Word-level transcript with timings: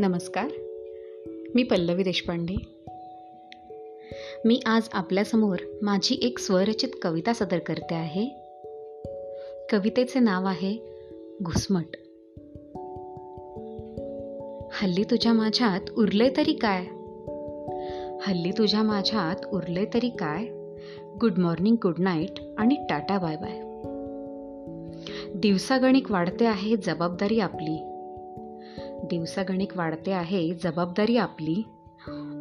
नमस्कार. 0.00 0.48
मी 1.54 1.62
पल्लवी 1.62 2.02
देशपांडे. 2.02 2.54
मी 4.44 4.60
आज 4.66 4.82
आपल्यासमोर 4.92 5.56
माझी 5.82 6.18
एक 6.22 6.38
स्वरचित 6.38 6.88
कविता 7.02 7.32
सादर 7.32 7.58
करते 7.58 7.94
आहे. 7.94 8.28
कवितेचे 9.70 10.20
नाव 10.20 10.46
आहे 10.46 10.78
घुसमट. 11.42 11.96
हल्ली 14.72 15.04
तुझ्या 15.04 15.32
माझ्यात 15.32 15.90
उरले 15.98 16.30
तरी 16.36 16.52
काय? 16.52 16.80
हल्ली 18.26 18.50
तुझ्या 18.50 18.82
माझ्यात 18.82 19.54
उरले 19.54 19.84
तरी 19.94 20.08
काय? 20.08 20.44
गुड 21.20 21.38
मॉर्निंग 21.38 21.76
गुड 21.82 21.94
नाईट 21.98 22.40
आणि 22.58 22.74
टाटा 22.90 23.18
बाय 23.18 23.36
बाय. 23.36 23.60
दिवसागणिक 25.34 26.10
वाढते 26.10 26.44
आहे 26.44 26.76
जबाबदारी 26.76 27.40
आपली. 27.40 27.86
दिवसागणिक 29.04 29.76
वाढते 29.76 30.12
आहे 30.12 30.54
जबाबदारी 30.54 31.16
आपली. 31.16 31.62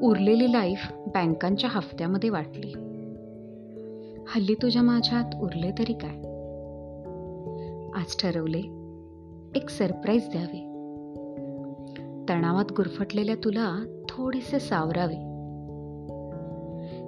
उरलेली 0.01 0.51
लाईफ 0.51 0.91
बँकांच्या 0.91 1.69
हफ्त्यामध्ये 1.73 2.29
वाटली. 2.29 2.73
हल्ली 4.27 4.53
तुझ्या 4.53 4.81
माझ्यात 4.81 5.35
उरले 5.41 5.71
तरी 5.79 5.93
काय? 5.93 6.17
आज 7.99 8.21
ठरवले 8.21 8.61
एक 9.55 9.69
सरप्राईज 9.69 10.29
द्यावे. 10.29 10.65
तणावात 12.29 12.71
गुरफटलेल्या 12.71 13.35
तुला 13.35 13.83
थोडेसे 14.09 14.59
सावरावे. 14.59 15.29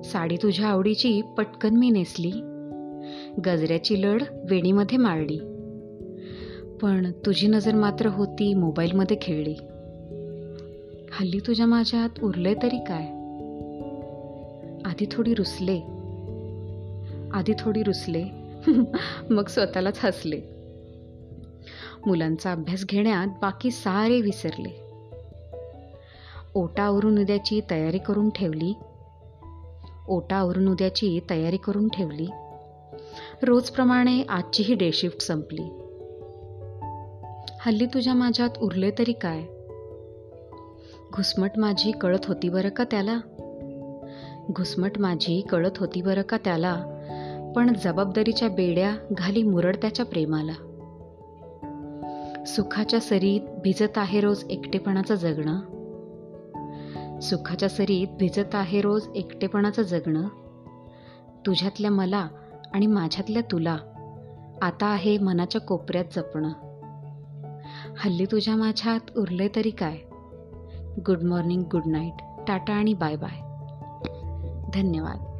साडी 0.03 0.35
तुझ्या 0.35 0.67
आवडीची 0.67 1.21
पटकन 1.37 1.77
मी 1.77 1.89
नेसली. 1.89 2.31
गजऱ्याची 3.45 4.01
लढ 4.01 4.23
वेणीमध्ये 4.49 4.97
मारली 4.97 5.39
पण 6.81 7.11
तुझी 7.11 7.47
नजर 7.47 7.75
मात्र 7.75 8.05
होती 8.05 8.53
मोबाईलमध्ये 8.53 9.17
खेळली. 9.21 9.53
हल्ली 11.11 11.39
तुझ्या 11.39 11.65
माझ्यात 11.65 12.23
उरले 12.23 12.53
तरी 12.53 12.77
काय? 12.77 13.03
आधी 14.85 15.05
थोडी 15.11 15.33
रुसले. 15.33 15.77
आधी 17.33 17.53
थोडी 17.59 17.83
रुसले. 17.83 18.23
मग 19.29 19.47
स्वतःलाच 19.47 19.99
हसले. 20.05 20.41
मुलांचा 22.05 22.51
अभ्यास 22.51 22.85
घेण्यात 22.85 23.27
बाकी 23.41 23.71
सारे 23.71 24.21
विसरले. 24.21 24.81
ओटावरून 26.55 27.21
उद्याची 27.21 27.61
तयारी 27.69 27.97
करून 27.97 28.29
ठेवली. 28.29 28.73
ओटावरून 30.07 30.67
उद्याची 30.67 31.19
तयारी 31.29 31.57
करून 31.57 31.87
ठेवली. 31.87 32.27
रोजप्रमाणे 33.43 34.23
आजचीही 34.23 34.75
डे 34.75 34.91
शिफ्ट 34.91 35.21
संपली. 35.21 35.87
हल्ली 37.65 37.85
तुझ्या 37.85 38.13
माझ्यात 38.13 38.49
उरले 38.61 38.91
तरी 38.91 39.11
काय? 39.11 39.41
घुसमट 41.13 41.49
माझी 41.57 41.91
कळत 41.91 42.25
होती 42.27 42.49
बरं 42.49 42.69
का 42.69 42.83
त्याला? 42.83 43.19
घुसमट 44.51 44.91
माझी 44.99 45.41
कळत 45.41 45.77
होती 45.77 46.01
बरं 46.01 46.21
का 46.21 46.37
त्याला? 46.37 46.75
पण 47.55 47.73
जबाबदारीच्या 47.83 48.49
बेड्या 48.49 48.95
घाली 49.11 49.43
मुरड 49.43 49.75
त्याच्या 49.75 50.05
प्रेमाला. 50.05 50.51
सुखाच्या 52.47 52.99
सरीत 52.99 53.41
भिजत 53.63 53.97
आहे 53.97 54.21
रोज 54.21 54.43
एकटेपणाचं 54.49 55.15
जगणं? 55.15 55.59
सुखाच्या 57.19 57.69
सरीत 57.69 58.07
भिजत 58.19 58.55
आहे 58.55 58.81
रोज 58.81 59.07
एकटेपणाचं 59.15 59.81
जगणं? 59.81 60.27
तुझ्यातल्या 61.45 61.91
मला 61.91 62.27
आणि 62.73 62.87
माझ्यातल्या 62.87 63.41
तुला 63.41 63.77
आता 64.61 64.85
आहे 64.85 65.17
मनाच्या 65.17 65.61
कोपऱ्यात 65.61 66.05
जपणं. 66.15 66.70
हल्ली 67.99 68.25
तुझ्या 68.25 68.55
माझ्यात 68.55 69.17
उरले 69.17 69.47
तरी 69.55 69.69
काय? 69.69 69.97
Good 71.07 71.23
morning 71.23 71.63
good 71.63 71.81
night 71.85 72.21
tata 72.47 72.73
आणि 72.73 72.93
बाय 72.93 73.15
बाय. 73.15 73.41
धन्यवाद. 74.73 75.30